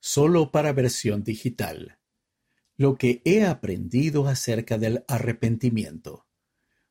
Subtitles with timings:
[0.00, 1.98] solo para versión digital.
[2.76, 6.26] Lo que he aprendido acerca del arrepentimiento.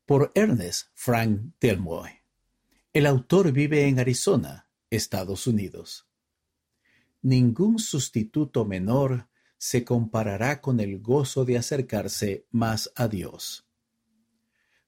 [0.05, 2.11] Por Ernest Frank Delmoy.
[2.93, 6.07] El autor vive en Arizona, Estados Unidos.
[7.21, 13.67] Ningún sustituto menor se comparará con el gozo de acercarse más a Dios.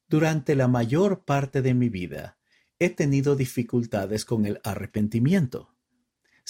[0.07, 2.37] Durante la mayor parte de mi vida
[2.79, 5.70] he tenido dificultades con el arrepentimiento.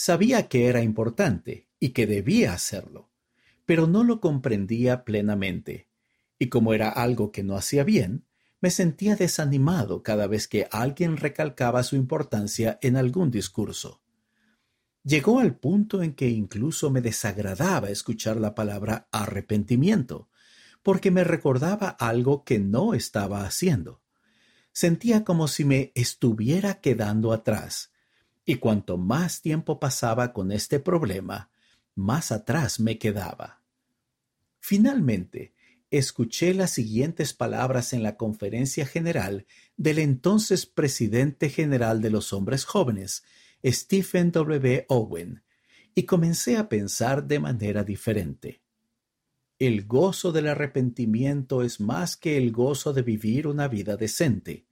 [0.04, 3.12] Sabía que era importante y que debía hacerlo,
[3.67, 5.89] pero no lo comprendía plenamente,
[6.39, 8.26] y como era algo que no hacía bien,
[8.62, 14.02] me sentía desanimado cada vez que alguien recalcaba su importancia en algún discurso.
[15.03, 20.29] Llegó al punto en que incluso me desagradaba escuchar la palabra arrepentimiento,
[20.81, 24.02] porque me recordaba algo que no estaba haciendo.
[24.71, 27.91] Sentía como si me estuviera quedando atrás,
[28.45, 31.52] y cuanto más tiempo pasaba con este problema,
[31.95, 33.62] más atrás me quedaba.
[34.59, 35.54] Finalmente,
[35.90, 42.65] escuché las siguientes palabras en la conferencia general del entonces presidente general de los hombres
[42.65, 43.24] jóvenes,
[43.63, 44.85] Stephen W.
[44.87, 45.43] Owen,
[45.93, 48.62] y comencé a pensar de manera diferente.
[49.60, 54.65] El gozo del arrepentimiento es más que el gozo de vivir una vida decente.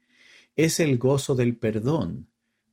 [0.55, 2.28] Es el gozo del perdón,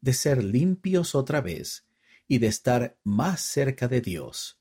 [0.07, 1.87] de ser limpios otra vez
[2.27, 4.59] y de estar más cerca de Dios.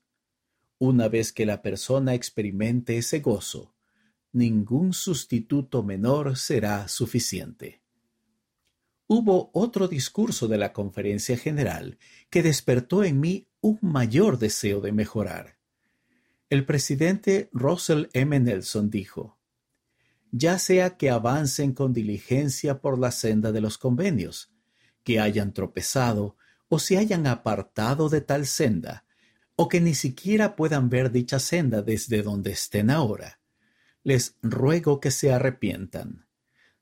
[0.76, 3.74] Una vez que la persona experimente ese gozo,
[4.32, 7.80] ningún sustituto menor será suficiente
[9.08, 11.98] hubo otro discurso de la conferencia general
[12.30, 15.58] que despertó en mí un mayor deseo de mejorar.
[16.50, 18.38] El presidente Russell M.
[18.38, 19.38] Nelson dijo,
[20.32, 24.52] ya sea que avancen con diligencia por la senda de los convenios,
[25.06, 26.36] que hayan tropezado
[26.68, 29.06] o se hayan apartado de tal senda,
[29.54, 33.40] o que ni siquiera puedan ver dicha senda desde donde estén ahora,
[34.02, 36.26] les ruego que se arrepientan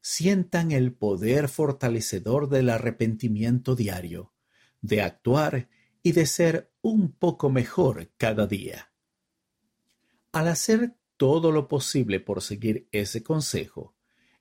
[0.07, 4.35] sientan el poder fortalecedor del arrepentimiento diario,
[4.83, 5.71] de actuar
[6.03, 8.93] y de ser un poco mejor cada día.
[10.31, 13.95] Al hacer todo lo posible por seguir ese consejo,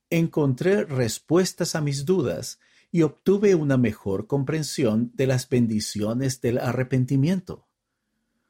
[0.09, 2.59] encontré respuestas a mis dudas
[2.94, 7.68] y obtuve una mejor comprensión de las bendiciones del arrepentimiento.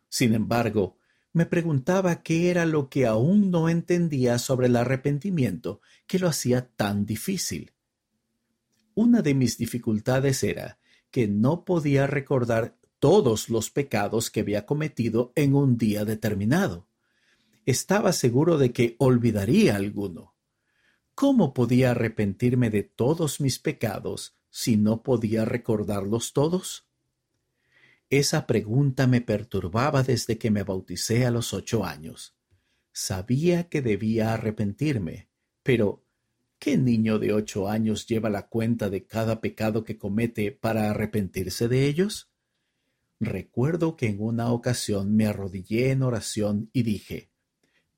[0.09, 0.98] Sin embargo,
[1.31, 6.68] me preguntaba qué era lo que aún no entendía sobre el arrepentimiento que lo hacía
[6.68, 7.72] tan difícil.
[8.96, 10.78] Una de mis dificultades era
[11.09, 16.90] que no podía recordar todos los pecados que había cometido en un día determinado.
[17.66, 20.33] Estaba seguro de que olvidaría alguno.
[21.16, 26.88] ¿Cómo podía arrepentirme de todos mis pecados si no podía recordarlos todos?
[28.09, 32.35] Esa pregunta me perturbaba desde que me bauticé a los ocho años.
[32.91, 35.29] Sabía que debía arrepentirme,
[35.62, 36.03] pero
[36.59, 41.68] ¿qué niño de ocho años lleva la cuenta de cada pecado que comete para arrepentirse
[41.68, 42.31] de ellos?
[43.19, 47.29] Recuerdo que en una ocasión me arrodillé en oración y dije,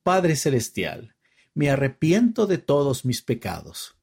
[0.02, 1.15] Padre Celestial,
[1.56, 3.96] me arrepiento de todos mis pecados.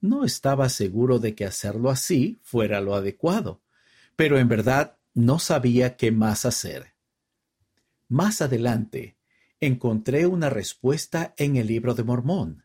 [0.00, 3.64] No estaba seguro de que hacerlo así fuera lo adecuado,
[4.14, 6.94] pero en verdad no sabía qué más hacer.
[8.06, 9.18] Más adelante,
[9.58, 12.64] encontré una respuesta en el libro de Mormón.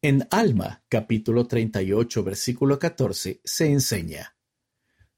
[0.00, 4.36] En Alma, capítulo 38, versículo 14, se enseña,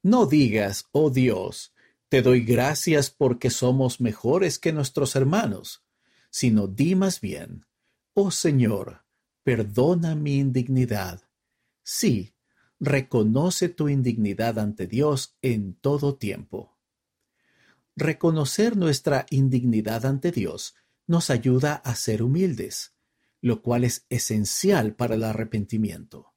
[0.02, 1.74] No digas, oh Dios,
[2.08, 5.84] te doy gracias porque somos mejores que nuestros hermanos,
[6.28, 7.66] sino di más bien,
[8.14, 9.04] oh Señor,
[9.42, 11.22] perdona mi indignidad.
[11.82, 12.34] Sí,
[12.78, 16.78] reconoce tu indignidad ante Dios en todo tiempo.
[17.96, 20.74] Reconocer nuestra indignidad ante Dios
[21.06, 22.94] nos ayuda a ser humildes,
[23.40, 26.32] lo cual es esencial para el arrepentimiento.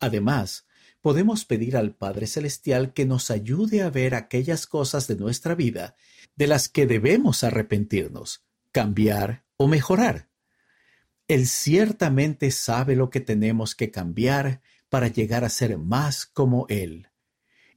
[0.00, 0.66] Además,
[1.00, 5.94] podemos pedir al Padre Celestial que nos ayude a ver aquellas cosas de nuestra vida
[6.36, 10.31] de las que debemos arrepentirnos, cambiar o mejorar.
[11.32, 17.08] Él ciertamente sabe lo que tenemos que cambiar para llegar a ser más como Él,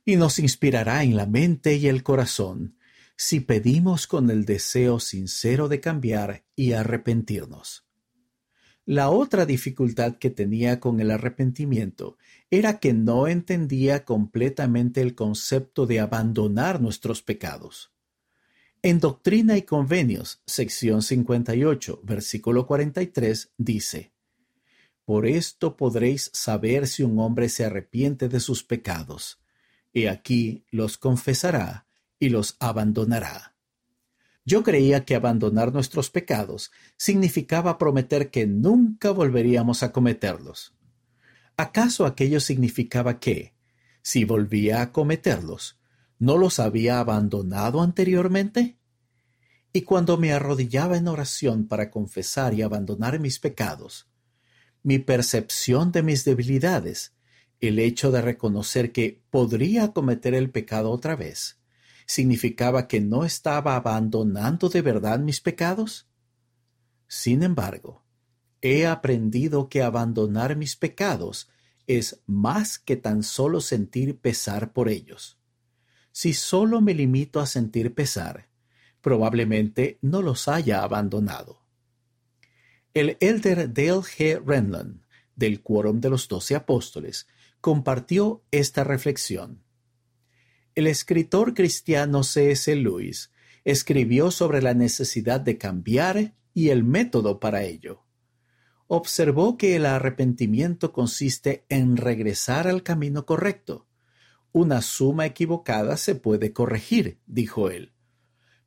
[0.04, 2.76] y nos inspirará en la mente y el corazón
[3.16, 7.88] si pedimos con el deseo sincero de cambiar y arrepentirnos.
[8.84, 12.18] La otra dificultad que tenía con el arrepentimiento
[12.52, 17.95] era que no entendía completamente el concepto de abandonar nuestros pecados.
[18.86, 24.14] En Doctrina y Convenios, sección 58, versículo 43, dice,
[25.06, 29.42] Por esto podréis saber si un hombre se arrepiente de sus pecados.
[29.92, 31.88] He aquí los confesará
[32.20, 33.56] y los abandonará.
[34.46, 40.76] Yo creía que abandonar nuestros pecados significaba prometer que nunca volveríamos a cometerlos.
[41.58, 43.56] ¿Acaso aquello significaba que,
[44.04, 45.80] si volvía a cometerlos,
[46.20, 48.78] no los había abandonado anteriormente?
[49.74, 54.08] Y cuando me arrodillaba en oración para confesar y abandonar mis pecados,
[54.84, 57.14] mi percepción de mis debilidades,
[57.60, 61.60] el hecho de reconocer que podría cometer el pecado otra vez,
[62.06, 66.08] significaba que no estaba abandonando de verdad mis pecados?
[67.08, 68.04] Sin embargo,
[68.62, 71.50] he aprendido que abandonar mis pecados
[71.88, 75.38] es más que tan solo sentir pesar por ellos.
[76.18, 78.48] Si solo me limito a sentir pesar,
[79.02, 81.60] probablemente no los haya abandonado.
[82.94, 84.42] El elder Dale G.
[84.42, 85.02] Renlund,
[85.36, 87.28] del Quórum de los Doce Apóstoles,
[87.60, 89.62] compartió esta reflexión.
[90.74, 92.74] El escritor cristiano C.S.
[92.74, 93.34] Lewis
[93.66, 98.06] escribió sobre la necesidad de cambiar y el método para ello.
[98.88, 103.86] Observó que el arrepentimiento consiste en regresar al camino correcto.
[104.56, 107.92] Una suma equivocada se puede corregir, dijo él,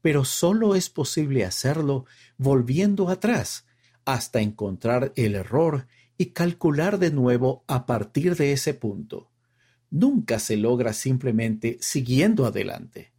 [0.03, 2.05] pero solo es posible hacerlo
[2.37, 3.65] volviendo atrás
[4.05, 5.87] hasta encontrar el error
[6.19, 9.31] y calcular de nuevo a partir de ese punto
[9.91, 13.15] nunca se logra simplemente siguiendo adelante.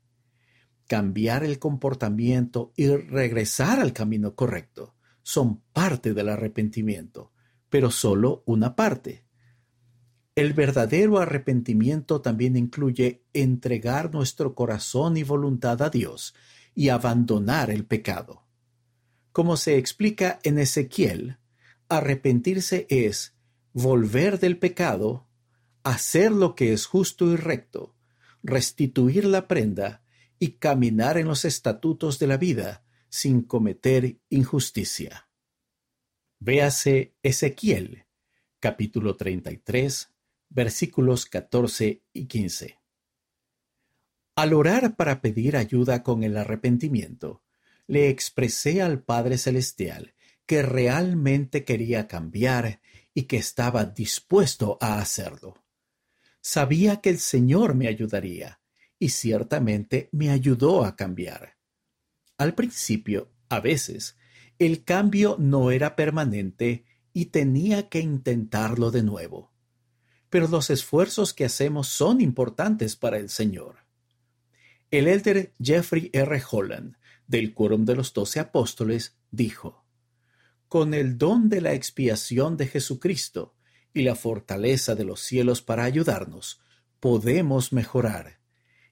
[0.88, 4.94] Cambiar el comportamiento y regresar al camino correcto
[5.24, 7.32] son parte del arrepentimiento,
[7.68, 9.26] pero solo una parte.
[10.40, 16.34] El verdadero arrepentimiento también incluye entregar nuestro corazón y voluntad a Dios
[16.74, 18.48] y abandonar el pecado.
[19.34, 21.40] Como se explica en Ezequiel,
[21.90, 23.36] arrepentirse es
[23.74, 25.28] volver del pecado
[25.84, 27.98] hacer lo que es justo y recto,
[28.42, 30.06] restituir la prenda
[30.40, 35.28] y caminar en los estatutos de la vida sin cometer injusticia.
[36.40, 38.06] Véase Ezequiel,
[38.62, 40.14] capítulo 33,
[40.50, 42.80] versículos 14 y 15.
[44.36, 47.44] Al orar para pedir ayuda con el arrepentimiento,
[47.88, 50.14] le expresé al Padre Celestial
[50.46, 52.82] que realmente quería cambiar
[53.14, 55.64] y que estaba dispuesto a hacerlo.
[56.42, 58.60] Sabía que el Señor me ayudaría,
[58.98, 61.58] y ciertamente me ayudó a cambiar.
[62.38, 64.18] Al principio, a veces,
[64.60, 69.52] el cambio no era permanente y tenía que intentarlo de nuevo.
[70.30, 73.78] Pero los esfuerzos que hacemos son importantes para el Señor.
[74.92, 76.42] El elder Jeffrey R.
[76.50, 76.96] Holland,
[77.28, 79.86] del Quórum de los Doce Apóstoles, dijo,
[80.68, 83.56] Con el don de la expiación de Jesucristo,
[83.94, 86.62] y la fortaleza de los cielos para ayudarnos,
[87.00, 88.40] podemos mejorar.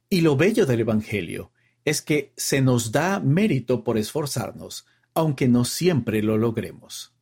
[0.09, 1.51] Y lo bello del Evangelio
[1.85, 7.13] es que se nos da mérito por esforzarnos, aunque no siempre lo logremos.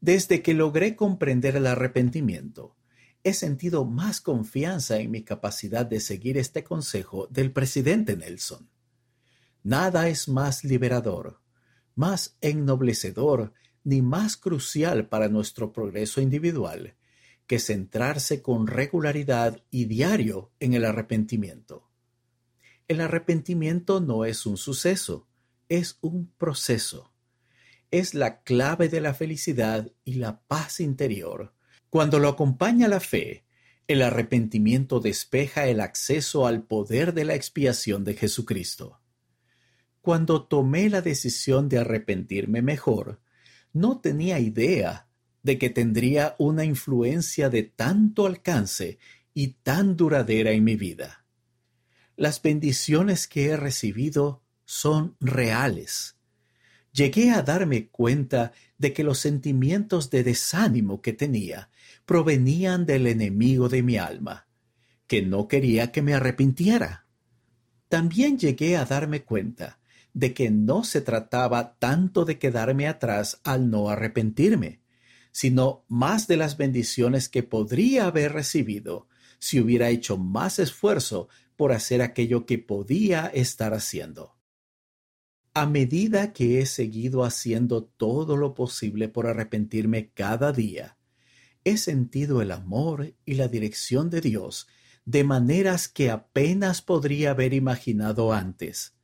[0.00, 2.76] Desde que logré comprender el arrepentimiento,
[3.24, 8.70] he sentido más confianza en mi capacidad de seguir este consejo del presidente Nelson.
[9.62, 11.40] Nada es más liberador,
[11.94, 13.52] más ennoblecedor
[13.84, 16.96] ni más crucial para nuestro progreso individual
[17.46, 21.90] que centrarse con regularidad y diario en el arrepentimiento.
[22.86, 25.26] El arrepentimiento no es un suceso,
[25.68, 27.12] es un proceso.
[27.90, 31.52] Es la clave de la felicidad y la paz interior.
[31.90, 33.44] Cuando lo acompaña la fe,
[33.88, 39.00] el arrepentimiento despeja el acceso al poder de la expiación de Jesucristo.
[40.00, 43.20] Cuando tomé la decisión de arrepentirme mejor,
[43.72, 45.08] no tenía idea
[45.42, 48.98] de que tendría una influencia de tanto alcance
[49.34, 51.24] y tan duradera en mi vida.
[52.16, 56.16] Las bendiciones que he recibido son reales.
[56.92, 61.70] Llegué a darme cuenta de que los sentimientos de desánimo que tenía
[62.10, 64.48] provenían del enemigo de mi alma,
[65.06, 67.06] que no quería que me arrepintiera.
[67.88, 69.78] También llegué a darme cuenta
[70.12, 74.80] de que no se trataba tanto de quedarme atrás al no arrepentirme,
[75.30, 79.06] sino más de las bendiciones que podría haber recibido
[79.38, 84.34] si hubiera hecho más esfuerzo por hacer aquello que podía estar haciendo.
[85.54, 90.96] A medida que he seguido haciendo todo lo posible por arrepentirme cada día,
[91.64, 94.68] he sentido el amor y la dirección de Dios
[95.04, 98.94] de maneras que apenas podría haber imaginado antes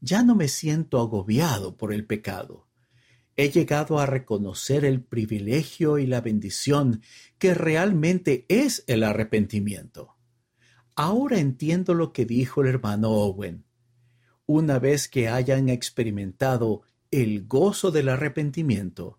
[0.00, 2.68] ya no me siento agobiado por el pecado.
[3.36, 7.02] He llegado a reconocer el privilegio y la bendición
[7.38, 10.16] que realmente es el arrepentimiento.
[10.94, 13.64] Ahora entiendo lo que dijo el hermano Owen.
[14.48, 19.18] una vez que hayan experimentado el gozo del arrepentimiento,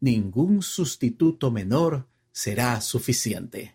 [0.00, 3.74] ningún sustituto menor será suficiente.